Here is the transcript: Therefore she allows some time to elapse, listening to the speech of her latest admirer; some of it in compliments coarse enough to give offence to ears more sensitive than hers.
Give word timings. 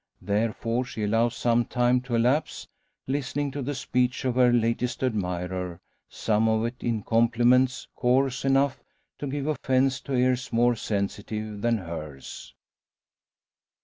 Therefore 0.23 0.83
she 0.83 1.03
allows 1.03 1.35
some 1.35 1.63
time 1.63 2.01
to 2.01 2.15
elapse, 2.15 2.67
listening 3.05 3.51
to 3.51 3.61
the 3.61 3.75
speech 3.75 4.25
of 4.25 4.33
her 4.33 4.51
latest 4.51 5.03
admirer; 5.03 5.79
some 6.09 6.47
of 6.49 6.65
it 6.65 6.77
in 6.83 7.03
compliments 7.03 7.87
coarse 7.95 8.43
enough 8.43 8.81
to 9.19 9.27
give 9.27 9.45
offence 9.45 9.99
to 10.01 10.15
ears 10.15 10.51
more 10.51 10.75
sensitive 10.75 11.61
than 11.61 11.77
hers. 11.77 12.55